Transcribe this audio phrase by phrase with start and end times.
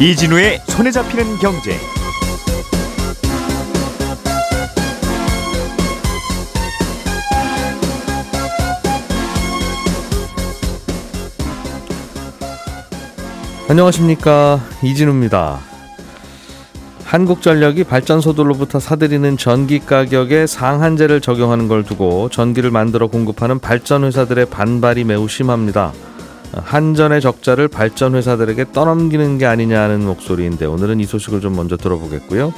[0.00, 1.76] 이진우의 손에 잡히는 경제.
[13.68, 15.58] 안녕하십니까 이진우입니다.
[17.04, 25.28] 한국전력이 발전소들로부터 사들이는 전기 가격에 상한제를 적용하는 걸 두고 전기를 만들어 공급하는 발전회사들의 반발이 매우
[25.28, 25.92] 심합니다.
[26.52, 32.52] 한전의 적자를 발전 회사들에게 떠넘기는 게 아니냐는 목소리인데 오늘은 이 소식을 좀 먼저 들어보겠고요.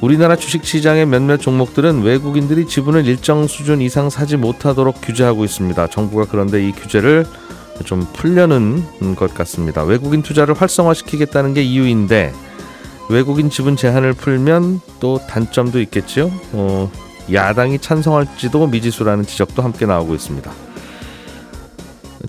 [0.00, 5.86] 우리나라 주식시장의 몇몇 종목들은 외국인들이 지분을 일정 수준 이상 사지 못하도록 규제하고 있습니다.
[5.88, 7.24] 정부가 그런데 이 규제를
[7.84, 8.84] 좀 풀려는
[9.16, 9.82] 것 같습니다.
[9.82, 12.32] 외국인 투자를 활성화시키겠다는 게 이유인데
[13.10, 16.30] 외국인 지분 제한을 풀면 또 단점도 있겠지요.
[16.52, 16.90] 어,
[17.32, 20.63] 야당이 찬성할지도 미지수라는 지적도 함께 나오고 있습니다.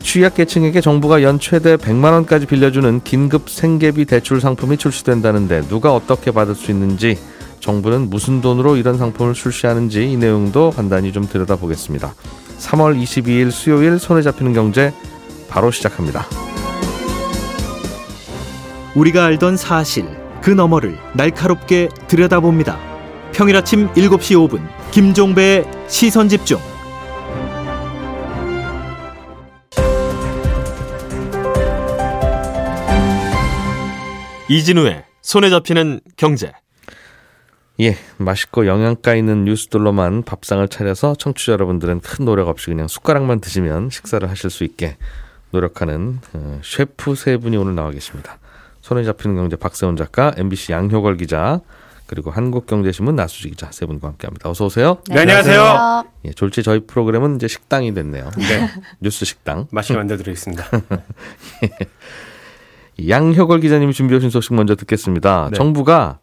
[0.01, 6.55] 취약계층에게 정부가 연 최대 100만 원까지 빌려주는 긴급 생계비 대출 상품이 출시된다는데 누가 어떻게 받을
[6.55, 7.17] 수 있는지
[7.59, 12.13] 정부는 무슨 돈으로 이런 상품을 출시하는지 이 내용도 간단히 좀 들여다보겠습니다.
[12.59, 14.93] 3월 22일 수요일 손에 잡히는 경제
[15.49, 16.25] 바로 시작합니다.
[18.95, 20.05] 우리가 알던 사실
[20.41, 22.77] 그 너머를 날카롭게 들여다봅니다.
[23.33, 26.74] 평일 아침 7시 5분 김종배의 시선 집중.
[34.47, 36.51] 이진우의 손에 잡히는 경제.
[37.81, 43.89] 예, 맛있고 영양가 있는 뉴스들로만 밥상을 차려서 청취자 여러분들은 큰 노력 없이 그냥 숟가락만 드시면
[43.89, 44.97] 식사를 하실 수 있게
[45.51, 48.37] 노력하는 어, 셰프 세 분이 오늘 나와 계십니다.
[48.81, 51.59] 손에 잡히는 경제 박세훈 작가, MBC 양효걸 기자,
[52.05, 54.47] 그리고 한국경제신문 나수지 기자 세 분과 함께합니다.
[54.49, 54.99] 어서 오세요.
[55.09, 56.03] 네, 안녕하세요.
[56.25, 58.29] 예, 졸지 저희 프로그램은 이제 식당이 됐네요.
[58.37, 58.69] 네.
[59.01, 59.67] 뉴스 식당.
[59.71, 60.65] 맛있게 만들어 드리겠습니다.
[63.07, 65.49] 양효걸 기자님이 준비해 오신 소식 먼저 듣겠습니다.
[65.51, 65.57] 네.
[65.57, 66.19] 정부가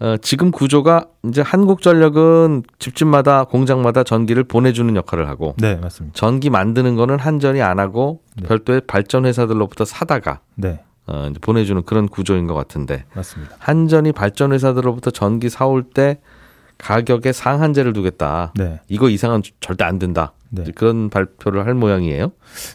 [0.00, 6.14] 어, 지금 구조가 이제 한국전력은 집집마다 공장마다 전기를 보내주는 역할을 하고, 네 맞습니다.
[6.14, 8.46] 전기 만드는 거는 한전이 안 하고 네.
[8.48, 10.80] 별도의 발전 회사들로부터 사다가 네.
[11.06, 13.04] 어, 이제 보내주는 그런 구조인 것 같은데.
[13.14, 13.54] 맞습니다.
[13.58, 16.18] 한전이 발전 회사들로부터 전기 사올 때
[16.78, 18.52] 가격에 상한제를 두겠다.
[18.56, 18.80] 네.
[18.88, 20.32] 이거 이상은 절대 안 된다.
[20.50, 20.64] 네.
[20.74, 22.32] 그런 발표를 할 모양이에요.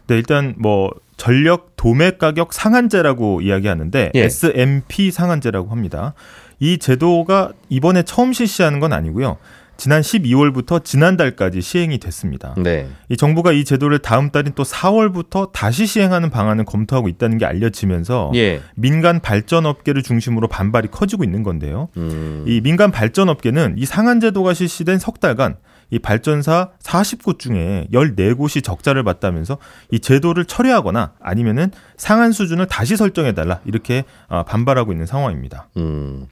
[0.08, 4.20] 네, 일단 뭐 전력 도매 가격 상한제라고 이야기하는데 예.
[4.24, 6.14] SMP 상한제라고 합니다.
[6.60, 9.38] 이 제도가 이번에 처음 실시하는 건 아니고요.
[9.80, 12.54] 지난 12월부터 지난달까지 시행이 됐습니다.
[12.58, 12.90] 네.
[13.08, 18.34] 이 정부가 이 제도를 다음 달인 또 4월부터 다시 시행하는 방안을 검토하고 있다는 게 알려지면서
[18.36, 18.62] 예.
[18.76, 21.88] 민간 발전 업계를 중심으로 반발이 커지고 있는 건데요.
[21.96, 22.44] 음.
[22.46, 25.56] 이 민간 발전 업계는 이 상한 제도가 실시된 석 달간
[25.92, 29.60] 이 발전사 40곳 중에 14곳이 적자를 봤다면서
[29.92, 35.70] 이 제도를 철회하거나 아니면은 상한 수준을 다시 설정해 달라 이렇게 아, 반발하고 있는 상황입니다.
[35.78, 36.28] 음.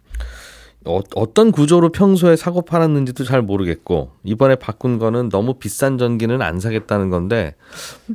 [0.87, 6.59] 어, 떤 구조로 평소에 사고 팔았는지도 잘 모르겠고 이번에 바꾼 거는 너무 비싼 전기는 안
[6.59, 7.55] 사겠다는 건데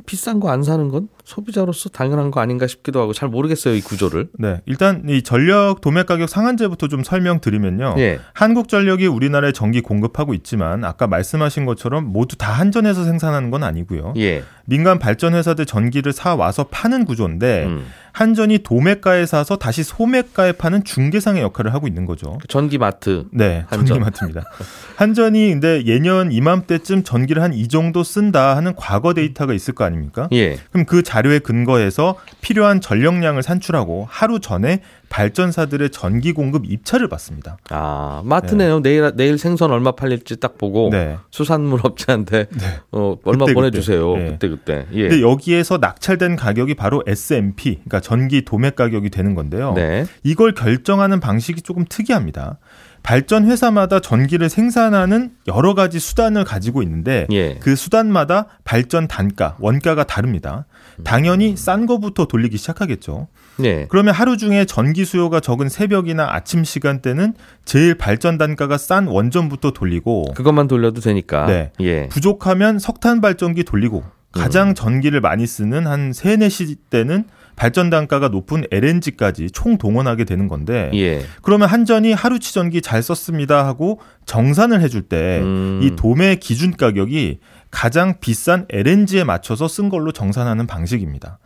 [0.05, 4.29] 비싼 거 안 사는 건 소비자로서 당연한 거 아닌가 싶기도 하고 잘 모르겠어요 이 구조를.
[4.37, 7.95] 네, 일단 이 전력 도매 가격 상한제부터 좀 설명드리면요.
[7.97, 8.19] 예.
[8.33, 14.13] 한국전력이 우리나라에 전기 공급하고 있지만 아까 말씀하신 것처럼 모두 다 한전에서 생산하는 건 아니고요.
[14.17, 14.43] 예.
[14.65, 17.85] 민간 발전 회사들 전기를 사 와서 파는 구조인데 음.
[18.13, 22.37] 한전이 도매가에 사서 다시 소매가에 파는 중개상의 역할을 하고 있는 거죠.
[22.47, 23.25] 전기마트.
[23.31, 23.87] 네, 한전.
[23.87, 24.43] 전기마트입니다.
[24.95, 30.27] 한전이 근데 예년 이맘때쯤 전기를 한 이 정도 쓴다 하는 과거 데이터가 있을 거 아닙니까?
[30.31, 30.57] 예.
[30.71, 34.81] 그럼 그 자료에 근거해서 필요한 전력량을 산출하고 하루 전에
[35.13, 37.57] 발전사들의 전기 공급 입찰을 받습니다.
[37.69, 38.79] 아 마트네요.
[38.79, 38.89] 네.
[38.89, 41.17] 내일 내일 생선 얼마 팔릴지 딱 보고 네.
[41.29, 42.65] 수산물 업체한테 네.
[42.91, 44.17] 어, 얼마 그때, 보내주세요.
[44.17, 44.25] 네.
[44.31, 44.87] 그때 그때.
[44.91, 45.09] 예.
[45.09, 49.73] 근데 여기에서 낙찰된 가격이 바로 SMP, 그러니까 전기 도매 가격이 되는 건데요.
[49.73, 50.05] 네.
[50.23, 52.57] 이걸 결정하는 방식이 조금 특이합니다.
[53.03, 57.55] 발전 회사마다 전기를 생산하는 여러 가지 수단을 가지고 있는데 예.
[57.55, 60.65] 그 수단마다 발전 단가, 원가가 다릅니다.
[61.03, 63.27] 당연히 싼 거부터 돌리기 시작하겠죠.
[63.57, 63.87] 네.
[63.89, 67.33] 그러면 하루 중에 전기 수요가 적은 새벽이나 아침 시간대는
[67.65, 71.45] 제일 발전 단가가 싼 원전부터 돌리고 그것만 돌려도 되니까.
[71.45, 71.71] 네.
[71.81, 72.07] 예.
[72.07, 74.75] 부족하면 석탄 발전기 돌리고 가장 음.
[74.75, 77.25] 전기를 많이 쓰는 한 3, 4시 때는
[77.55, 81.21] 발전 단가가 높은 LNG까지 총 동원하게 되는 건데 예.
[81.41, 85.95] 그러면 한전이 하루치 전기 잘 썼습니다 하고 정산을 해줄 때이 음.
[85.95, 87.39] 도매 기준 가격이
[87.71, 91.39] 가장 비싼 LNG에 맞춰서 쓴 걸로 정산하는 방식입니다.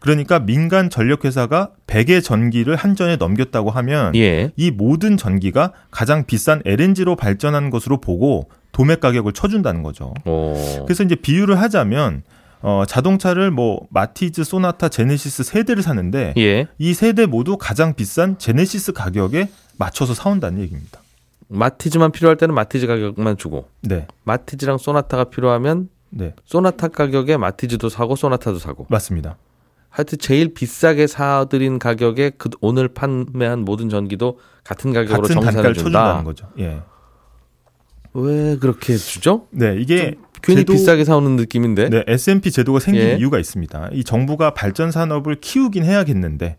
[0.00, 4.50] 그러니까 민간 전력회사가 100의 전기를 한전에 넘겼다고 하면 예.
[4.56, 10.14] 이 모든 전기가 가장 비싼 LNG로 발전한 것으로 보고 도매 가격을 쳐준다는 거죠.
[10.24, 10.54] 오.
[10.86, 12.22] 그래서 이제 비유를 하자면
[12.62, 16.66] 어, 자동차를 뭐 마티즈, 소나타, 제네시스 세 대를 사는데 예.
[16.78, 19.48] 이세 대 모두 가장 비싼 제네시스 가격에
[19.78, 21.00] 맞춰서 사온다는 얘기입니다.
[21.48, 28.14] 마티즈만 필요할 때는 마티즈 가격만 주고 네, 마티즈랑 소나타가 필요하면 네, 소나타 가격에 마티즈도 사고
[28.14, 29.36] 소나타도 사고 맞습니다.
[29.88, 36.22] 하여튼 제일 비싸게 사드린 가격에 그 오늘 판매한 모든 전기도 같은 가격으로 같은 단가를 준다.
[36.22, 36.46] 거죠.
[36.60, 36.80] 예,
[38.14, 39.46] 왜 그렇게 주죠?
[39.50, 41.88] 네, 이게 괜히 제도- 비싸게 사오는 느낌인데.
[41.90, 43.14] 네, S&P 제도가 생긴 예.
[43.16, 43.90] 이유가 있습니다.
[43.92, 46.56] 이 정부가 발전 산업을 키우긴 해야겠는데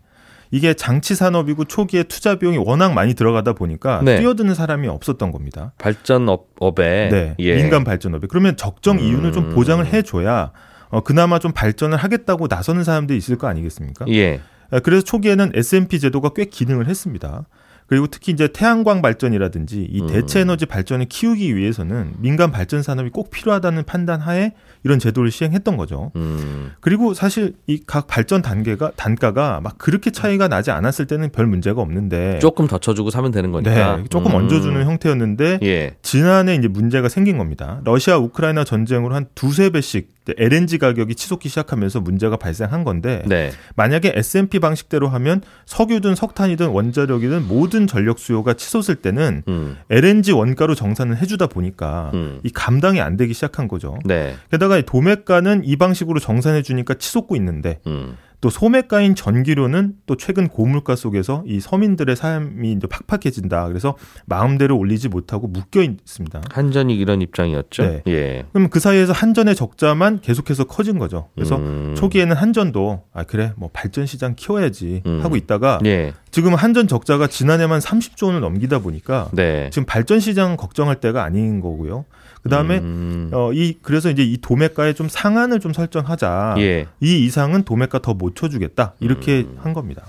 [0.50, 4.18] 이게 장치 산업이고 초기에 투자 비용이 워낙 많이 들어가다 보니까 네.
[4.20, 5.72] 뛰어드는 사람이 없었던 겁니다.
[5.78, 7.56] 발전업에 네, 예.
[7.56, 9.54] 민간 발전업에 그러면 적정 이윤을 좀 음.
[9.54, 10.52] 보장을 해줘야
[10.90, 14.04] 어, 그나마 좀 발전을 하겠다고 나서는 사람들이 있을 거 아니겠습니까?
[14.08, 14.40] 예.
[14.70, 17.46] 아, 그래서 초기에는 S&P 제도가 꽤 기능을 했습니다.
[17.86, 20.06] 그리고 특히 이제 태양광 발전이라든지 이 음.
[20.06, 24.52] 대체 에너지 발전을 키우기 위해서는 민간 발전 산업이 꼭 필요하다는 판단 하에
[24.84, 26.10] 이런 제도를 시행했던 거죠.
[26.16, 26.72] 음.
[26.80, 31.82] 그리고 사실 이 각 발전 단계가 단가가 막 그렇게 차이가 나지 않았을 때는 별 문제가
[31.82, 33.96] 없는데 조금 더 쳐주고 사면 되는 거니까.
[33.98, 34.36] 네, 조금 음.
[34.36, 35.94] 얹어주는 형태였는데 예.
[36.02, 37.80] 지난해 이제 문제가 생긴 겁니다.
[37.84, 43.50] 러시아 우크라이나 전쟁으로 한 두세 배씩 LNG 가격이 치솟기 시작하면서 문제가 발생한 건데 네.
[43.74, 49.76] 만약에 S&P 방식대로 하면 석유든 석탄이든 원자력이든 모든 전력 수요가 치솟을 때는 음.
[49.90, 52.40] LNG 원가로 정산을 해주다 보니까 음.
[52.44, 53.98] 이 감당이 안 되기 시작한 거죠.
[54.04, 54.34] 네.
[54.50, 58.16] 게다가 이 도매가는 이 방식으로 정산해 주니까 치솟고 있는데 음.
[58.42, 63.68] 또 소매가인 전기료는 또 최근 고물가 속에서 이 서민들의 삶이 이제 팍팍해진다.
[63.68, 63.96] 그래서
[64.26, 66.42] 마음대로 올리지 못하고 묶여 있습니다.
[66.50, 67.82] 한전이 이런 입장이었죠.
[67.84, 68.02] 네.
[68.08, 68.44] 예.
[68.52, 71.28] 그럼 그 사이에서 한전의 적자만 계속해서 커진 거죠.
[71.36, 71.94] 그래서 음.
[71.96, 75.20] 초기에는 한전도 아 그래 뭐 발전 시장 키워야지 음.
[75.22, 76.12] 하고 있다가 예.
[76.32, 79.70] 지금 한전 적자가 지난해만 30조 원을 넘기다 보니까 네.
[79.70, 82.06] 지금 발전 시장 걱정할 때가 아닌 거고요.
[82.42, 83.30] 그다음에 음.
[83.32, 86.56] 어이 그래서 이제 이 도매가에 좀 상한을 좀 설정하자.
[86.58, 86.86] 예.
[87.00, 89.56] 이 이상은 도매가 더못 쳐주겠다 이렇게 음.
[89.60, 90.06] 한 겁니다.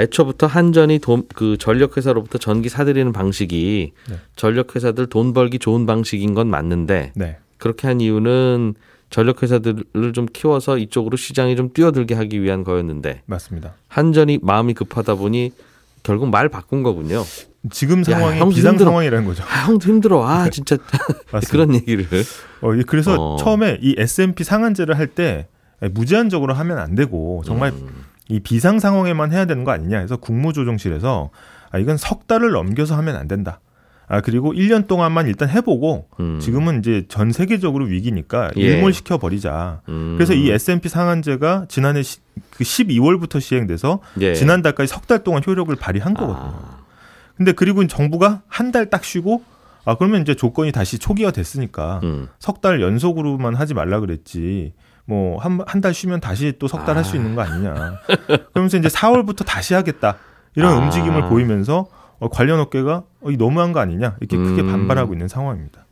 [0.00, 4.16] 애초부터 한전이 돈, 그 전력회사로부터 전기 사들이는 방식이 네.
[4.34, 8.74] 전력회사들 돈 벌기 좋은 방식인 건 맞는데 네, 그렇게 한 이유는
[9.10, 13.74] 전력회사들을 좀 키워서 이쪽으로 시장이 좀 뛰어들게 하기 위한 거였는데 맞습니다.
[13.88, 15.52] 한전이 마음이 급하다 보니
[16.02, 17.22] 결국 말 바꾼 거군요.
[17.70, 18.90] 지금 야, 상황이 형도 비상 힘들어.
[18.90, 19.42] 상황이라는 거죠.
[19.44, 20.26] 아, 형도 힘들어.
[20.26, 20.76] 아, 진짜
[21.32, 21.50] 맞습니다.
[21.50, 22.04] 그런 얘기를.
[22.60, 23.36] 어, 이- 그래서 어.
[23.36, 25.46] 처음에 이 S&P 상한제를 할 때
[25.88, 28.04] 무제한적으로 하면 안 되고 정말 음.
[28.28, 31.30] 이 비상 상황에만 해야 되는 거 아니냐 해서 국무조정실에서
[31.70, 33.60] 아, 이건 석 달을 넘겨서 하면 안 된다.
[34.06, 36.38] 아 그리고 1년 동안만 일단 해보고 음.
[36.38, 38.60] 지금은 이제 전 세계적으로 위기니까 예.
[38.60, 39.80] 일몰시켜 버리자.
[39.88, 40.14] 음.
[40.16, 42.18] 그래서 이 S&P 상한제가 지난해 시,
[42.50, 44.34] 그 12월부터 시행돼서 예.
[44.34, 46.54] 지난달까지 석 달 동안 효력을 발휘한 거거든요.
[46.54, 46.78] 아,
[47.36, 49.42] 근데 그리고 정부가 한 달 딱 쉬고
[49.86, 52.28] 아 그러면 이제 조건이 다시 초기화 됐으니까 음.
[52.38, 54.74] 석달 연속으로만 하지 말라 그랬지.
[55.06, 57.16] 뭐 한 한 달 쉬면 다시 또 석 달 할수 아.
[57.16, 58.00] 있는 거 아니냐.
[58.52, 60.16] 그러면서 이제 4월부터 다시 하겠다.
[60.54, 60.76] 이런 아.
[60.84, 61.86] 움직임을 보이면서
[62.20, 64.70] 어, 관련 업계가 어, 이 너무한 거 아니냐 이렇게 크게 음.
[64.70, 65.84] 반발하고 있는 상황입니다.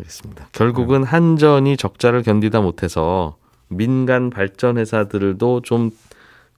[0.00, 0.48] 알겠습니다.
[0.52, 3.36] 결국은 한전이 적자를 견디다 못해서
[3.68, 5.90] 민간 발전 회사들도 좀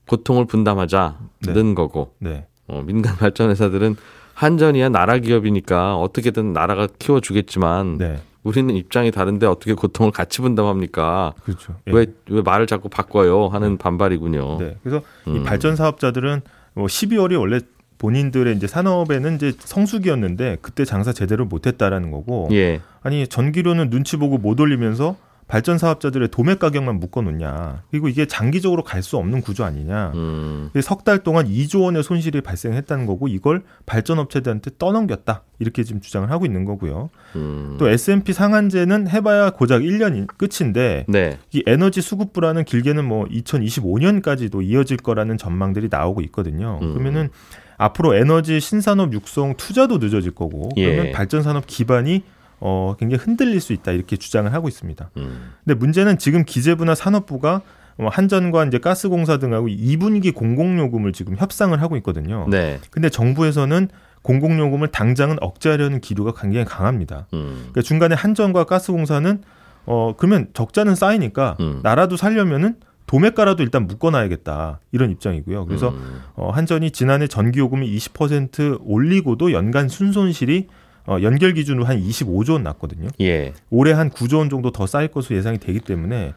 [0.07, 3.95] 고통을 분담하자는 거고 네, 어, 민간 발전 회사들은
[4.33, 11.33] 한전이야 나라 기업이니까 어떻게든 나라가 키워주겠지만 네, 우리는 입장이 다른데 어떻게 고통을 같이 분담합니까?
[11.43, 11.75] 그렇죠.
[11.87, 11.91] 예.
[11.91, 13.47] 왜 왜 말을 자꾸 바꿔요?
[13.47, 14.57] 하는 반발이군요.
[14.59, 15.35] 네, 그래서 음.
[15.37, 16.41] 이 발전 사업자들은
[16.75, 17.59] 뭐 12월이 원래
[17.97, 22.81] 본인들의 이제 산업에는 이제 성수기였는데 그때 장사 제대로 못했다라는 거고 예.
[23.01, 25.15] 아니 전기료는 눈치 보고 못 올리면서
[25.47, 30.71] 발전 사업자들의 도매 가격만 묶어 놓냐 그리고 이게 장기적으로 갈 수 없는 구조 아니냐 음.
[30.81, 36.45] 석달 동안 2조 원의 손실이 발생했다는 거고 이걸 발전 업체들한테 떠넘겼다 이렇게 지금 주장을 하고
[36.45, 37.75] 있는 거고요 음.
[37.77, 41.37] 또 S&P 상한제는 해봐야 고작 1년 끝인데 네.
[41.51, 46.79] 이 에너지 수급 불안은 길게는 뭐 2025년까지도 이어질 거라는 전망들이 나오고 있거든요.
[46.81, 46.93] 음.
[46.93, 47.29] 그러면은
[47.77, 50.85] 앞으로 에너지 신산업 육성 투자도 늦어질 거고 예.
[50.85, 52.23] 그러면 발전 산업 기반이
[52.59, 55.09] 어 굉장히 흔들릴 수 있다 이렇게 주장을 하고 있습니다.
[55.17, 55.53] 음.
[55.63, 57.61] 근데 문제는 지금 기재부나 산업부가
[57.97, 62.45] 어, 한전과 이제 가스공사 등하고 2분기 공공요금을 지금 협상을 하고 있거든요.
[62.49, 62.79] 네.
[62.91, 63.87] 근데 정부에서는
[64.21, 67.27] 공공요금을 당장은 억제하려는 기류가 굉장히 강합니다.
[67.33, 67.55] 음.
[67.57, 69.41] 그러니까 중간에 한전과 가스공사는
[69.85, 71.79] 어 그러면 적자는 쌓이니까 음.
[71.83, 72.75] 나라도 살려면은
[73.07, 75.65] 도매가라도 일단 묶어놔야겠다 이런 입장이고요.
[75.65, 76.21] 그래서 음.
[76.35, 80.67] 어, 한전이 지난해 전기요금을 20% 올리고도 연간 순손실이
[81.07, 83.09] 어, 연결 기준으로 한 25조 원 났거든요.
[83.21, 83.53] 예.
[83.69, 86.33] 올해 한 9조 원 정도 더 쌓일 것으로 예상이 되기 때문에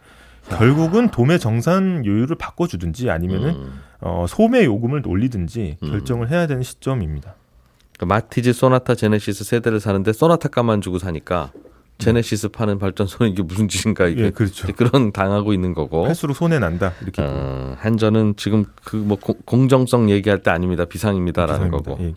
[0.51, 3.81] 결국은 도매 정산 요율을 바꿔주든지 아니면은 음.
[4.01, 5.91] 어, 소매 요금을 올리든지 음.
[5.91, 7.35] 결정을 해야 되는 시점입니다.
[7.97, 11.51] 그러니까 마티즈, 소나타, 제네시스 세대를 사는데 소나타 값만 주고 사니까
[11.99, 14.69] 제네시스 파는 발전소는 이게 무슨 짓인가 이게 예, 그렇죠.
[14.75, 16.07] 그런 당하고 있는 거고.
[16.07, 21.91] 할수록 손해 난다 이렇게 어, 한전은 지금 그 뭐 공정성 얘기할 때 아닙니다 비상입니다라는 비상입니다.
[21.91, 22.03] 거고.
[22.05, 22.13] 예, 예.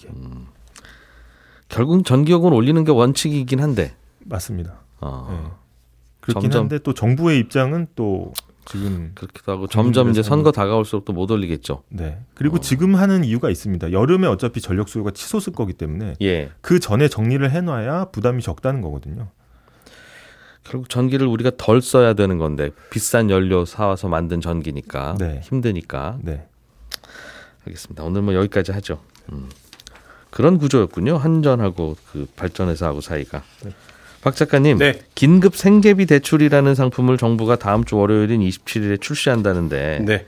[1.72, 3.94] 결국은 전기요금을 올리는 게 원칙이긴 한데.
[4.26, 4.76] 맞습니다.
[5.00, 5.52] 어, 예.
[6.20, 8.34] 그렇긴 점점- 한데 또 정부의 입장은 또
[8.66, 11.82] 지금 그렇기도 하고 점점 이제 선거 다가올수록 또 못 올리겠죠.
[11.90, 12.60] 네 그리고 어.
[12.60, 13.92] 지금 하는 이유가 있습니다.
[13.92, 16.52] 여름에 어차피 전력 수요가 치솟을 거기 때문에 예.
[16.62, 19.30] 그 전에 정리를 해놔야 부담이 적다는 거거든요.
[20.64, 25.42] 결국 전기를 우리가 덜 써야 되는 건데 비싼 연료 사와서 만든 전기니까 네.
[25.44, 26.48] 힘드니까 네.
[27.66, 28.04] 알겠습니다.
[28.04, 29.00] 오늘 뭐 여기까지 하죠.
[29.32, 29.50] 음.
[30.32, 31.18] 그런 구조였군요.
[31.18, 33.44] 한전하고 그 발전회사하고 사이가.
[34.22, 35.00] 박 작가님, 네.
[35.16, 40.26] 긴급 생계비 대출이라는 상품을 정부가 다음 주 월요일인 27일에 출시한다는데 네,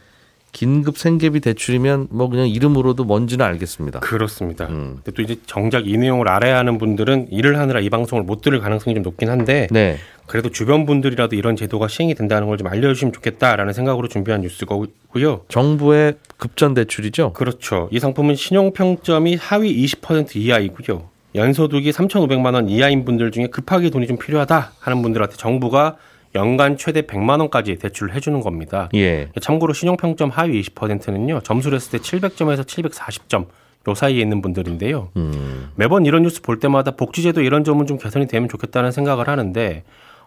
[0.51, 3.99] 긴급 생계비 대출이면 뭐 그냥 이름으로도 뭔지는 알겠습니다.
[3.99, 4.65] 그렇습니다.
[4.67, 4.99] 음.
[5.03, 8.59] 근데 또 이제 정작 이 내용을 알아야 하는 분들은 일을 하느라 이 방송을 못 들을
[8.59, 9.97] 가능성이 좀 높긴 한데 네.
[10.27, 15.41] 그래도 주변 분들이라도 이런 제도가 시행이 된다는 걸 좀 알려주시면 좋겠다라는 생각으로 준비한 뉴스고요.
[15.49, 17.33] 정부의 급전 대출이죠.
[17.33, 17.89] 그렇죠.
[17.91, 21.09] 이 상품은 신용평점이 하위 20% 이하이고요.
[21.35, 25.97] 연소득이 3,500만 원 이하인 분들 중에 급하게 돈이 좀 필요하다 하는 분들한테 정부가
[26.35, 28.89] 연간 최대 100만 원까지 대출을 해주는 겁니다.
[28.95, 29.29] 예.
[29.41, 33.47] 참고로 신용평점 하위 20%는요 점수를 했을 때 700점에서 740점
[33.89, 35.09] 요 사이에 있는 분들인데요.
[35.17, 35.69] 음.
[35.75, 39.83] 매번 이런 뉴스 볼 때마다 복지제도 이런 점은 좀 개선이 되면 좋겠다는 생각을 하는데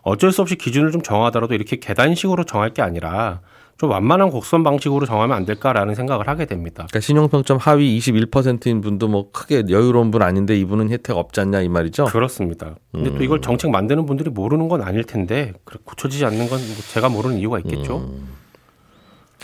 [0.06, 3.40] 어쩔 수 없이 기준을 좀 정하더라도 이렇게 계단식으로 정할 게 아니라
[3.76, 6.86] 좀 완만한 곡선 방식으로 정하면 안 될까라는 생각을 하게 됩니다.
[6.88, 11.68] 그러니까 신용평점 하위 21%인 분도 뭐 크게 여유로운 분 아닌데 이분은 혜택 없지 않냐 이
[11.68, 12.04] 말이죠.
[12.04, 12.76] 그렇습니다.
[12.92, 13.22] 근데 또 음.
[13.22, 17.98] 이걸 정책 만드는 분들이 모르는 건 아닐 텐데 고쳐지지 않는 건뭐 제가 모르는 이유가 있겠죠.
[17.98, 18.28] 음.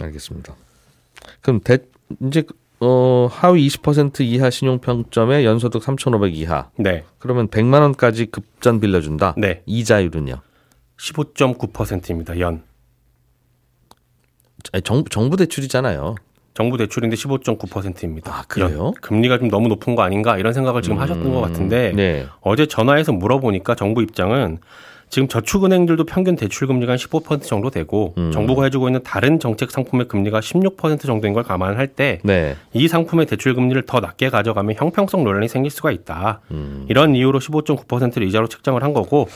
[0.01, 0.55] 알겠습니다.
[1.41, 1.79] 그럼 대,
[2.21, 2.45] 이제
[2.79, 6.71] 어, 하위 20% 이하 신용평점에 연소득 3,500 이하.
[6.77, 9.35] 네, 그러면 100만 원까지 급전 빌려준다.
[9.37, 10.37] 네, 이자율은요?
[11.03, 12.39] 15.9%입니다.
[12.39, 12.63] 연
[14.85, 16.15] 정, 정부 대출이잖아요.
[16.55, 18.33] 정부 대출인데 15.9%입니다.
[18.33, 18.93] 아, 그래요?
[19.01, 22.27] 금리가 좀 너무 높은 거 아닌가 이런 생각을 지금 하셨던 것 같은데 네.
[22.41, 24.59] 어제 전화해서 물어보니까 정부 입장은
[25.09, 28.31] 지금 저축은행들도 평균 대출 금리가 한 15% 정도 되고 음.
[28.33, 32.57] 정부가 해주고 있는 다른 정책 상품의 금리가 16% 정도인 걸 감안할 때이 네.
[32.89, 36.41] 상품의 대출 금리를 더 낮게 가져가면 형평성 논란이 생길 수가 있다.
[36.51, 36.87] 음.
[36.89, 39.29] 이런 이유로 15.9%를 이자로 책정을 한 거고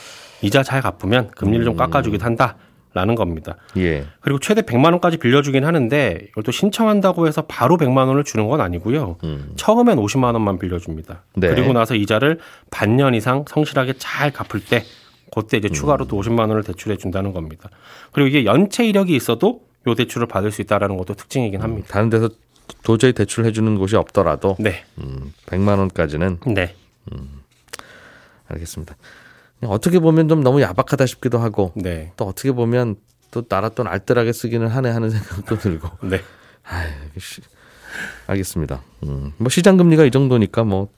[0.42, 2.56] 이자 잘 갚으면 금리를 좀 깎아주기도 한다
[2.96, 3.56] 라는 겁니다.
[3.76, 4.06] 예.
[4.20, 8.62] 그리고 최대 100만 원까지 빌려주긴 하는데 이걸 또 신청한다고 해서 바로 100만 원을 주는 건
[8.62, 9.18] 아니고요.
[9.22, 9.52] 음.
[9.56, 11.22] 처음엔 50만 원만 빌려줍니다.
[11.34, 11.48] 네.
[11.48, 12.38] 그리고 나서 이자를
[12.70, 14.82] 반년 이상 성실하게 잘 갚을 때
[15.34, 17.68] 그때 이제 추가로 또 50만 원을 대출해 준다는 겁니다.
[18.12, 21.88] 그리고 이게 연체 이력이 있어도 요 대출을 받을 수 있다라는 것도 특징이긴 합니다.
[21.90, 22.30] 다른 데서
[22.82, 24.84] 도저히 대출해 주는 곳이 없더라도 네.
[24.98, 26.74] 음, 100만 원까지는 네.
[28.48, 28.96] 알겠습니다.
[29.64, 32.12] 어떻게 보면 좀 너무 야박하다 싶기도 하고 네.
[32.16, 32.96] 또 어떻게 보면
[33.30, 35.88] 또 나라 돈 알뜰하게 쓰기는 하네 하는 생각도 들고.
[36.06, 36.20] 네.
[36.64, 36.86] 아이,
[37.18, 37.40] 씨.
[38.26, 38.82] 알겠습니다.
[39.04, 40.88] 음, 뭐 시장 금리가 이 정도니까 뭐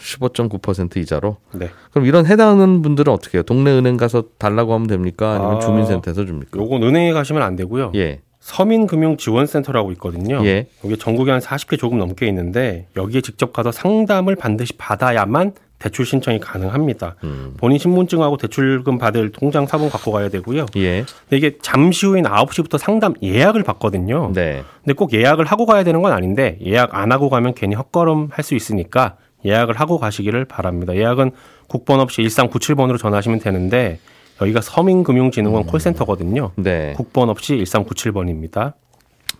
[0.00, 1.36] 15.9% 이자로.
[1.52, 1.68] 네.
[1.90, 3.42] 그럼 이런 해당하는 분들은 어떻게 해요?
[3.42, 5.32] 동네 은행 가서 달라고 하면 됩니까?
[5.34, 6.58] 아니면 아, 주민센터에서 줍니까?
[6.58, 7.92] 요건 은행에 가시면 안 되고요.
[7.96, 8.20] 예.
[8.40, 10.42] 서민금융지원센터라고 있거든요.
[10.46, 10.66] 예.
[10.84, 16.38] 여기 전국에 한 40개 조금 넘게 있는데 여기에 직접 가서 상담을 반드시 받아야만 대출 신청이
[16.38, 17.16] 가능합니다.
[17.24, 17.54] 음.
[17.56, 20.66] 본인 신분증하고 대출금 받을 통장 사본 갖고 가야 되고요.
[20.76, 21.04] 예.
[21.28, 24.30] 근데 이게 잠시 후인 9시부터 상담 예약을 받거든요.
[24.34, 24.62] 네.
[24.84, 28.44] 근데 꼭 예약을 하고 가야 되는 건 아닌데 예약 안 하고 가면 괜히 헛걸음 할
[28.44, 30.94] 수 있으니까 예약을 하고 가시기를 바랍니다.
[30.94, 31.30] 예약은
[31.66, 33.98] 국번 없이 1397번으로 전화하시면 되는데
[34.42, 36.52] 여기가 서민금융진흥원 콜센터거든요.
[36.56, 36.92] 네.
[36.96, 38.74] 국번 없이 1397번입니다.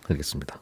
[0.09, 0.59] 알겠습니다.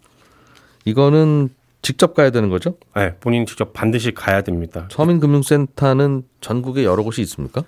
[0.86, 1.50] 이거는
[1.82, 2.76] 직접 가야 되는 거죠?
[2.96, 4.88] 네, 본인이 직접 반드시 가야 됩니다.
[4.92, 7.64] 서민금융센터는 전국에 여러 곳이 있습니까?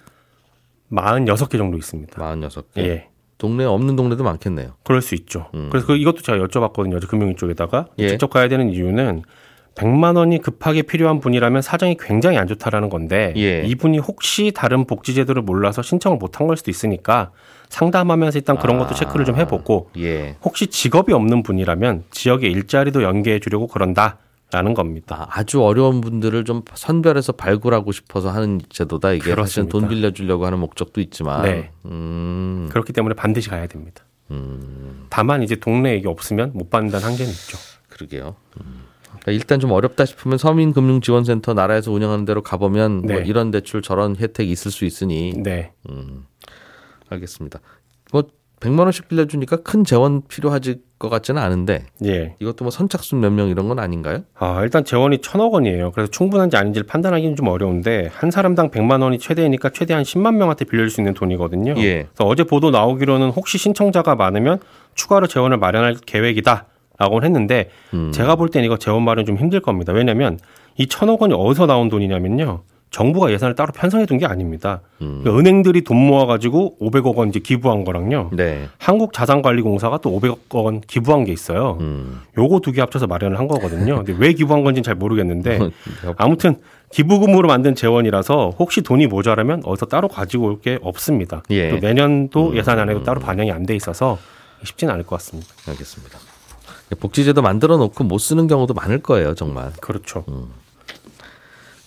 [0.91, 2.17] 46개 정도 있습니다.
[2.17, 2.77] 46개.
[2.79, 3.07] 예.
[3.37, 4.75] 동네에 없는 동네도 많겠네요.
[4.83, 5.49] 그럴 수 있죠.
[5.55, 5.69] 음.
[5.71, 7.05] 그래서 그 이것도 제가 여쭤봤거든요.
[7.07, 8.09] 금융위 쪽에다가 예.
[8.09, 9.23] 직접 가야 되는 이유는
[9.73, 13.63] 100만 원이 급하게 필요한 분이라면 사정이 굉장히 안 좋다라는 건데 예.
[13.65, 17.31] 이분이 혹시 다른 복지 제도를 몰라서 신청을 못한 걸 수도 있으니까
[17.71, 18.93] 상담하면서 일단 그런 것도 아.
[18.93, 20.35] 체크를 좀 해보고 예.
[20.43, 24.17] 혹시 직업이 없는 분이라면 지역에 일자리도 연계해 주려고 그런다
[24.51, 25.27] 라는 겁니다.
[25.29, 29.71] 아, 아주 어려운 분들을 좀 선별해서 발굴하고 싶어서 하는 제도다 이게 그렇습니다.
[29.71, 31.71] 돈 빌려주려고 하는 목적도 있지만 네.
[31.85, 34.03] 음, 그렇기 때문에 반드시 가야 됩니다.
[34.29, 37.57] 음, 다만 이제 동네에 이게 없으면 못 받는다는 한계는 있죠.
[37.87, 38.35] 그러게요.
[38.59, 38.83] 음.
[39.05, 43.23] 그러니까 일단 좀 어렵다 싶으면 서민금융지원센터 나라에서 운영하는 대로 가보면 뭐 네.
[43.25, 45.71] 이런 대출 저런 혜택이 있을 수 있으니 네.
[45.89, 46.25] 음,
[47.11, 47.59] 알겠습니다.
[48.11, 48.23] 뭐
[48.59, 52.35] 100만 원씩 빌려주니까 큰 재원 필요하지 것 같지는 않은데 예.
[52.39, 54.19] 이것도 뭐 선착순 몇 명 이런 건 아닌가요?
[54.37, 55.89] 아, 일단 재원이 천억 원이에요.
[55.91, 60.91] 그래서 충분한지 아닌지를 판단하기는 좀 어려운데 한 사람당 100만 원이 최대니까 최대한 10만 명한테 빌려줄
[60.91, 61.73] 수 있는 돈이거든요.
[61.77, 62.03] 예.
[62.03, 64.59] 그래서 어제 보도 나오기로는 혹시 신청자가 많으면
[64.93, 66.67] 추가로 재원을 마련할 계획이다.
[66.99, 68.11] 라고 했는데 음.
[68.11, 69.91] 제가 볼 땐 이거 재원 마련 좀 힘들 겁니다.
[69.91, 70.37] 왜냐하면
[70.77, 72.61] 이 천억 원이 어디서 나온 돈이냐면요.
[72.91, 74.81] 정부가 예산을 따로 편성해 둔 게 아닙니다.
[75.01, 75.21] 음.
[75.23, 78.29] 그러니까 은행들이 돈 모아 가지고 500억 원 이제 기부한 거랑요.
[78.33, 78.67] 네.
[78.79, 81.77] 한국자산관리공사가 또 500억 원 기부한 게 있어요.
[81.79, 82.21] 음.
[82.37, 83.95] 요거 두 개 합쳐서 마련을 한 거거든요.
[84.03, 85.69] 근데 왜 기부한 건지는 잘 모르겠는데 어,
[86.17, 86.57] 아무튼
[86.91, 91.43] 기부금으로 만든 재원이라서 혹시 돈이 모자라면 어디서 따로 가지고 올 게 없습니다.
[91.49, 91.69] 예.
[91.69, 92.55] 또 내년도 음.
[92.57, 94.17] 예산 안에도 따로 반영이 안 돼 있어서
[94.63, 95.49] 쉽지는 않을 것 같습니다.
[95.67, 96.19] 알겠습니다.
[96.99, 99.71] 복지제도 만들어 놓고 못 쓰는 경우도 많을 거예요, 정말.
[99.79, 100.25] 그렇죠.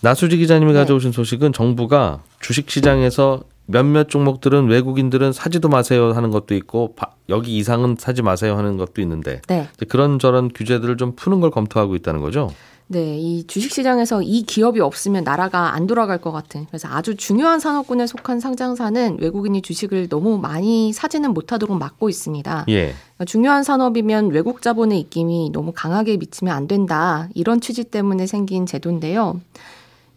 [0.01, 6.93] 나수지 기자님이 가져오신 소식은 정부가 주식 시장에서 몇몇 종목들은 외국인들은 사지도 마세요 하는 것도 있고
[6.95, 9.67] 바- 여기 이상은 사지 마세요 하는 것도 있는데 네.
[9.89, 12.51] 그런 저런 규제들을 좀 푸는 걸 검토하고 있다는 거죠.
[12.87, 18.05] 네, 이 주식시장에서 이 기업이 없으면 나라가 안 돌아갈 것 같은 그래서 아주 중요한 산업군에
[18.05, 22.65] 속한 상장사는 외국인이 주식을 너무 많이 사지는 못하도록 막고 있습니다.
[22.69, 22.93] 예.
[23.15, 27.27] 그러니까 중요한 산업이면 외국 자본의 입김이 너무 강하게 미치면 안 된다.
[27.33, 29.41] 이런 취지 때문에 생긴 제도인데요.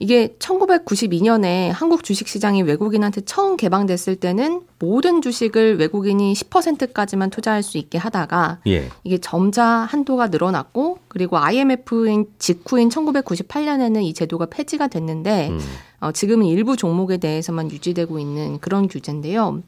[0.01, 7.99] 이게 1992년에 한국 주식시장이 외국인한테 처음 개방됐을 때는 모든 주식을 외국인이 10%까지만 투자할 수 있게
[7.99, 8.89] 하다가 예.
[9.03, 15.61] 이게 점차 한도가 늘어났고 그리고 IMF인 직후인 1998년에는 이 제도가 폐지가 됐는데 음.
[16.01, 19.63] 어, 지금은 일부 종목에 대해서만 유지되고 있는 그런 규제인데요.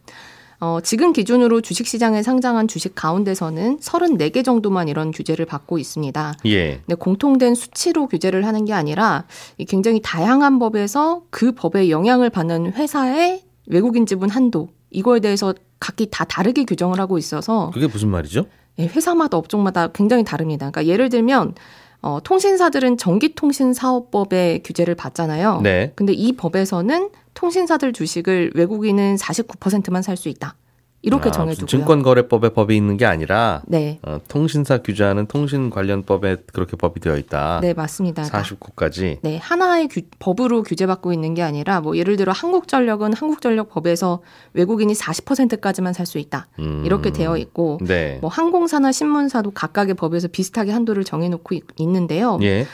[0.60, 6.34] 어, 지금 기준으로 주식시장에 상장한 주식 가운데서는 34개 정도만 이런 규제를 받고 있습니다.
[6.46, 6.76] 예.
[6.86, 9.24] 근데 공통된 수치로 규제를 하는 게 아니라
[9.56, 16.08] 이 굉장히 다양한 법에서 그 법에 영향을 받는 회사의 외국인 지분 한도 이거에 대해서 각기
[16.10, 18.44] 다 다르게 규정을 하고 있어서 그게 무슨 말이죠?
[18.78, 20.70] 예, 회사마다 업종마다 굉장히 다릅니다.
[20.70, 21.54] 그러니까 예를 들면
[22.02, 25.60] 어, 통신사들은 전기통신사업법의 규제를 받잖아요.
[25.62, 25.92] 네.
[25.94, 30.54] 근데 이 법에서는 통신사들 주식을 외국인은 49%만 살 수 있다.
[31.02, 31.66] 이렇게 아, 정해두고요.
[31.66, 37.60] 증권거래법에 법이 있는 게 아니라 네, 어, 통신사 규제하는 통신 관련법에 그렇게 법이 되어 있다.
[37.62, 38.22] 네 맞습니다.
[38.24, 39.18] 49까지.
[39.22, 44.20] 네, 하나의 규- 법으로 규제받고 있는 게 아니라 뭐 예를 들어 한국전력은 한국전력 법에서
[44.52, 46.48] 외국인이 40%까지만 살 수 있다.
[46.58, 46.82] 음.
[46.84, 48.18] 이렇게 되어 있고 네.
[48.20, 52.38] 뭐 항공사나 신문사도 각각의 법에서 비슷하게 한도를 정해 놓고 있- 있는데요.
[52.42, 52.66] 예.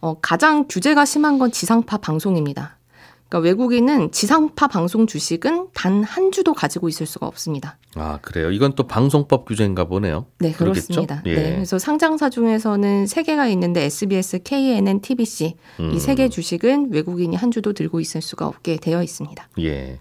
[0.00, 2.76] 어, 가장 규제가 심한 건 지상파 방송입니다.
[3.34, 7.78] 그러니까 외국인은 지상파 방송 주식은 단 한 주도 가지고 있을 수가 없습니다.
[7.96, 8.50] 아 그래요.
[8.50, 10.26] 이건 또 방송법 규제인가 보네요.
[10.38, 10.52] 네?
[10.52, 11.22] 그렇습니다.
[11.26, 11.34] 예.
[11.34, 15.92] 네, 그래서 상장사 중에서는 세 개가 있는데 SBS, KNN, TBC 음.
[15.94, 19.48] 이세개 주식은 외국인이 한 주도 들고 있을 수가 없게 되어 있습니다.
[19.60, 20.00] 예.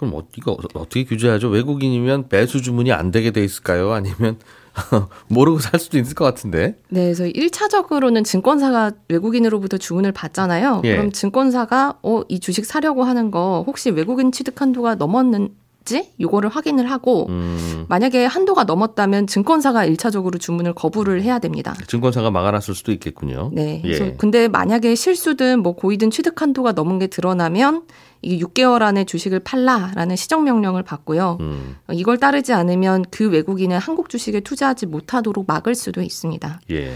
[0.00, 1.48] 그럼 어, 이거 어떻게 규제하죠?
[1.50, 3.92] 외국인이면 매수 주문이 안 되게 돼 있을까요?
[3.92, 4.38] 아니면
[5.28, 6.78] 모르고 살 수도 있을 것 같은데.
[6.88, 10.80] 네, 그래서 1차적으로는 증권사가 외국인으로부터 주문을 받잖아요.
[10.84, 10.96] 예.
[10.96, 15.50] 그럼 증권사가 어, 이 주식 사려고 하는 거 혹시 외국인 취득 한도가 넘었는
[15.90, 21.74] 지 요거를 확인을 하고 음, 만약에 한도가 넘었다면 증권사가 1차적으로 주문을 거부를 해야 됩니다.
[21.88, 23.50] 증권사가 막아놨을 수도 있겠군요.
[23.52, 23.82] 네.
[23.84, 24.14] 예.
[24.16, 27.82] 근데 만약에 실수든 뭐 고의든 취득 한도가 넘은 게 드러나면
[28.22, 31.38] 이게 6개월 안에 주식을 팔라라는 시정 명령을 받고요.
[31.40, 36.60] 음, 어, 이걸 따르지 않으면 그 외국인은 한국 주식에 투자하지 못하도록 막을 수도 있습니다.
[36.70, 36.92] 예.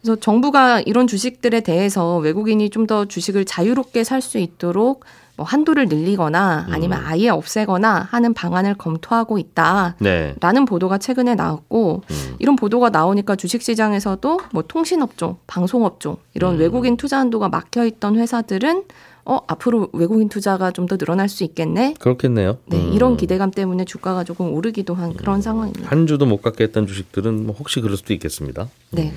[0.00, 5.04] 그래서 정부가 이런 주식들에 대해서 외국인이 좀 더 주식을 자유롭게 살 수 있도록
[5.36, 9.96] 뭐 한도를 늘리거나 아니면 아예 없애거나 하는 방안을 검토하고 있다.
[9.98, 10.34] 네.
[10.40, 12.36] 라는 보도가 최근에 나왔고 음.
[12.38, 16.60] 이런 보도가 나오니까 주식시장에서도 뭐 통신업종, 방송업종 이런 음.
[16.60, 18.84] 외국인 투자 한도가 막혀 있던 회사들은
[19.28, 21.94] 어 앞으로 외국인 투자가 좀 더 늘어날 수 있겠네.
[21.98, 22.58] 그렇겠네요.
[22.66, 22.92] 네, 음.
[22.92, 25.90] 이런 기대감 때문에 주가가 조금 오르기도 한 그런 상황입니다.
[25.90, 28.68] 한 주도 못 갖게 했던 주식들은 뭐 혹시 그럴 수도 있겠습니다.
[28.92, 29.12] 네.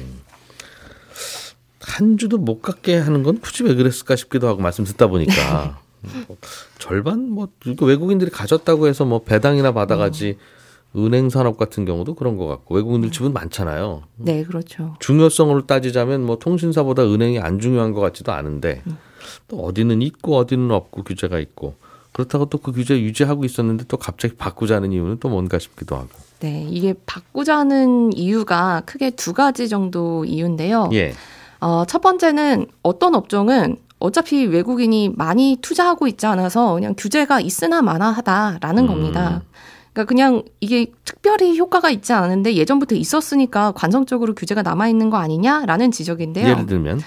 [1.81, 5.79] 한 주도 못 갖게 하는 건 굳이 왜 그랬을까 싶기도 하고 말씀 듣다 보니까
[6.27, 6.37] 뭐
[6.77, 7.47] 절반 뭐
[7.81, 10.37] 외국인들이 가졌다고 해서 뭐 배당이나 받아가지
[10.95, 14.03] 은행 산업 같은 경우도 그런 것 같고 외국인들 지분 많잖아요.
[14.15, 14.95] 네, 그렇죠.
[14.99, 18.81] 중요성으로 따지자면 뭐 통신사보다 은행이 안 중요한 것 같지도 않은데
[19.47, 21.75] 또 어디는 있고 어디는 없고 규제가 있고
[22.11, 26.09] 그렇다고 또 그 규제 유지하고 있었는데 또 갑자기 바꾸자는 이유는 또 뭔가 싶기도 하고.
[26.39, 30.89] 네, 이게 바꾸자는 이유가 크게 두 가지 정도 이유인데요.
[30.93, 31.13] 예.
[31.59, 38.83] 어, 첫 번째는 어떤 업종은 어차피 외국인이 많이 투자하고 있지 않아서 그냥 규제가 있으나 마나하다라는
[38.83, 38.87] 음.
[38.87, 39.43] 겁니다.
[39.93, 45.91] 그러니까 그냥 이게 특별히 효과가 있지 않은데 예전부터 있었으니까 관성적으로 규제가 남아 있는 거 아니냐라는
[45.91, 46.47] 지적인데요.
[46.47, 47.01] 예를 들면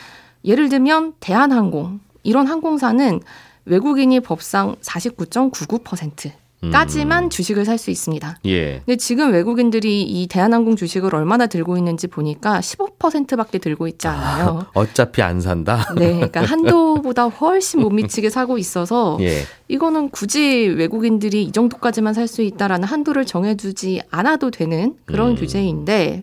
[0.45, 3.21] 예를 들면 대한항공 이런 항공사는
[3.65, 6.33] 외국인이 법상 49.99%
[6.71, 7.31] 까지만 음.
[7.31, 8.39] 주식을 살 수 있습니다.
[8.47, 8.83] 예.
[8.87, 14.67] 근데 지금 외국인들이 이 대한항공 주식을 얼마나 들고 있는지 보니까 15%밖에 들고 있지 않아요.
[14.67, 15.85] 아, 어차피 안 산다.
[15.99, 19.43] 네, 그러니까 한도보다 훨씬 못 미치게 사고 있어서 예.
[19.67, 25.35] 이거는 굳이 외국인들이 이 정도까지만 살 수 있다라는 한도를 정해두지 않아도 되는 그런 음.
[25.37, 26.23] 규제인데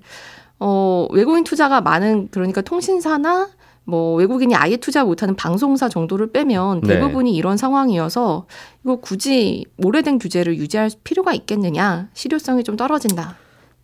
[0.60, 3.50] 어, 외국인 투자가 많은 그러니까 통신사나
[3.90, 6.96] 뭐 외국인이 아예 투자 못하는 방송사 정도를 빼면 네.
[6.96, 7.38] 대부분이 네.
[7.38, 8.46] 이런 상황이어서
[8.84, 13.38] 이거 굳이 오래된 규제를 유지할 필요가 있겠느냐 실효성이 좀 떨어진다.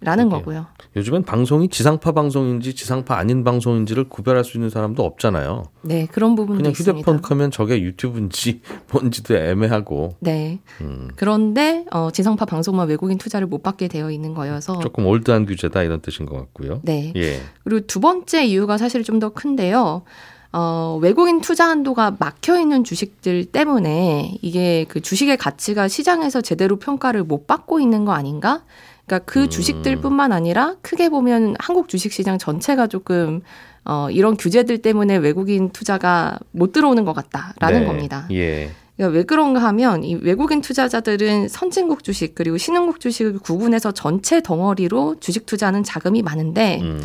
[0.05, 0.67] 라는 거고요.
[0.95, 5.63] 요즘엔 방송이 지상파 방송인지 지상파 아닌 방송인지를 구별할 수 있는 사람도 없잖아요.
[5.81, 6.99] 네, 그런 부분도 그냥 있습니다.
[6.99, 8.61] 휴대폰 켜면 저게 유튜브인지
[8.93, 10.15] 뭔지도 애매하고.
[10.19, 10.59] 네.
[10.81, 11.09] 음.
[11.15, 16.01] 그런데 어, 지상파 방송만 외국인 투자를 못 받게 되어 있는 거여서 조금 올드한 규제다 이런
[16.01, 16.81] 뜻인 것 같고요.
[16.83, 17.11] 네.
[17.15, 17.41] 예.
[17.63, 20.03] 그리고 두 번째 이유가 사실 좀 더 큰데요.
[20.51, 27.23] 어, 외국인 투자 한도가 막혀 있는 주식들 때문에 이게 그 주식의 가치가 시장에서 제대로 평가를
[27.23, 28.63] 못 받고 있는 거 아닌가?
[29.05, 29.49] 그러니까 그 음.
[29.49, 33.41] 주식들뿐만 아니라 크게 보면 한국 주식 시장 전체가 조금
[33.83, 37.85] 어, 이런 규제들 때문에 외국인 투자가 못 들어오는 것 같다라는 네.
[37.85, 38.27] 겁니다.
[38.31, 38.71] 예.
[38.97, 45.17] 그러니까 왜 그런가 하면 이 외국인 투자자들은 선진국 주식 그리고 신흥국 주식을 구분해서 전체 덩어리로
[45.19, 47.01] 주식 투자하는 자금이 많은데 음.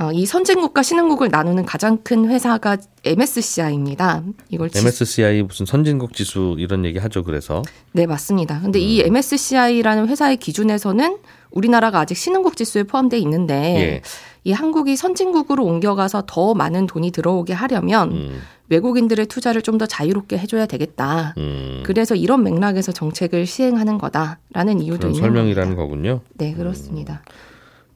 [0.00, 4.24] 어, 이 선진국과 신흥국을 나누는 가장 큰 회사가 MSCI입니다.
[4.48, 7.22] 이걸 MSCI 무슨 선진국 지수 이런 얘기 하죠.
[7.22, 8.60] 그래서 네 맞습니다.
[8.60, 8.82] 근데 음.
[8.82, 11.18] 이 MSCI라는 회사의 기준에서는
[11.52, 14.02] 우리나라가 아직 신흥국 지수에 포함되어 있는데 예.
[14.42, 18.42] 이 한국이 선진국으로 옮겨가서 더 많은 돈이 들어오게 하려면 음.
[18.68, 21.34] 외국인들의 투자를 좀 더 자유롭게 해줘야 되겠다.
[21.38, 21.82] 음.
[21.84, 25.82] 그래서 이런 맥락에서 정책을 시행하는 거다라는 이유도 있는 설명이라는 겁니다.
[25.82, 26.20] 거군요.
[26.34, 27.22] 네 그렇습니다.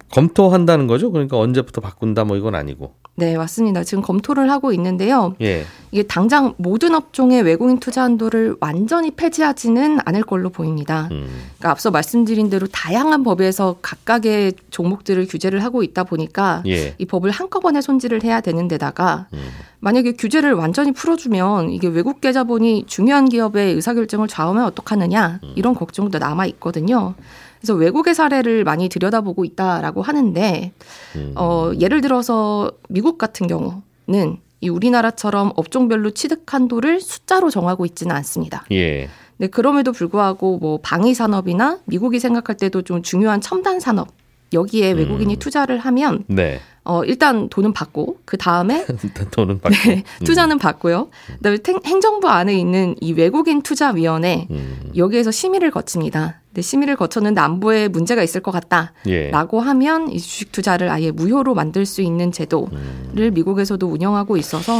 [0.08, 0.14] 음.
[0.14, 1.12] 검토한다는 거죠?
[1.12, 2.94] 그러니까 언제부터 바꾼다 뭐 이건 아니고.
[3.18, 3.82] 네, 맞습니다.
[3.82, 5.34] 지금 검토를 하고 있는데요.
[5.40, 5.64] 예.
[5.90, 11.08] 이게 당장 모든 업종의 외국인 투자 한도를 완전히 폐지하지는 않을 걸로 보입니다.
[11.10, 11.26] 음.
[11.58, 16.94] 그러니까 앞서 말씀드린 대로 다양한 법에서 각각의 종목들을 규제를 하고 있다 보니까 예.
[16.98, 19.40] 이 법을 한꺼번에 손질을 해야 되는 데다가 음.
[19.80, 25.52] 만약에 규제를 완전히 풀어주면 이게 외국 계좌본이 중요한 기업의 의사결정을 좌우하면 어떡하느냐 음.
[25.56, 27.14] 이런 걱정도 남아 있거든요.
[27.60, 30.72] 그래서 외국의 사례를 많이 들여다보고 있다라고 하는데
[31.16, 31.32] 음.
[31.36, 38.64] 어, 예를 들어서 미국 같은 경우는 이 우리나라처럼 업종별로 취득 한도를 숫자로 정하고 있지는 않습니다.
[38.72, 39.08] 예.
[39.36, 44.08] 네, 그럼에도 불구하고 뭐 방위 산업이나 미국이 생각할 때도 좀 중요한 첨단 산업
[44.52, 45.38] 여기에 외국인이 음.
[45.38, 46.60] 투자를 하면 네.
[46.84, 48.86] 어, 일단 돈은 받고 그 다음에
[49.32, 50.58] 돈은 받고 네, 투자는 음.
[50.58, 51.08] 받고요.
[51.36, 54.90] 그다음에 행정부 안에 있는 이 외국인 투자 위원회 음.
[54.96, 56.40] 여기에서 심의를 거칩니다.
[56.48, 59.64] 근데 심의를 거쳤는데 안보에 문제가 있을 것 같다라고 예.
[59.66, 63.30] 하면 이 주식 투자를 아예 무효로 만들 수 있는 제도를 음.
[63.34, 64.72] 미국에서도 운영하고 있어서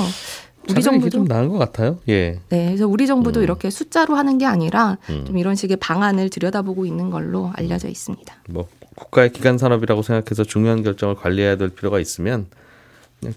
[0.70, 1.98] 우리 정부도 좀 나은 것 같아요.
[2.09, 2.40] 예.
[2.48, 3.44] 네, 그래서 우리 정부도 음.
[3.44, 5.24] 이렇게 숫자로 하는 게 아니라 음.
[5.26, 8.35] 좀 이런 식의 방안을 들여다보고 있는 걸로 알려져 있습니다.
[8.48, 8.66] 뭐
[8.98, 12.46] 국가의 기관 산업이라고 생각해서 중요한 결정을 관리해야 될 필요가 있으면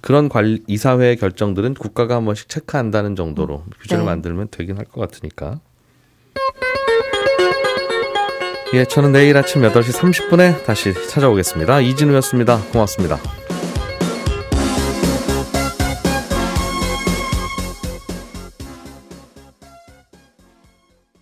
[0.01, 3.71] 그런 관리, 이사회의 결정들은 국가가 한 번씩 체크한다는 정도로 음.
[3.81, 4.09] 규제를 네.
[4.09, 5.59] 만들면 되긴 할 것 같으니까.
[8.73, 11.81] 예, 저는 내일 아침 8시 30분에 다시 찾아오겠습니다.
[11.81, 12.61] 이진우였습니다.
[12.71, 13.19] 고맙습니다.